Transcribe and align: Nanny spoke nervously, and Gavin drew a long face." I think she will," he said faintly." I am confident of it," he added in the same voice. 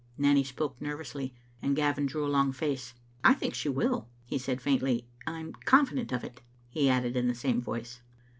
Nanny 0.17 0.43
spoke 0.43 0.81
nervously, 0.81 1.35
and 1.61 1.75
Gavin 1.75 2.07
drew 2.07 2.25
a 2.25 2.27
long 2.27 2.53
face." 2.53 2.95
I 3.23 3.35
think 3.35 3.53
she 3.53 3.69
will," 3.69 4.09
he 4.25 4.39
said 4.39 4.59
faintly." 4.59 5.05
I 5.27 5.37
am 5.39 5.53
confident 5.53 6.11
of 6.11 6.23
it," 6.23 6.41
he 6.69 6.89
added 6.89 7.15
in 7.15 7.27
the 7.27 7.35
same 7.35 7.61
voice. 7.61 8.01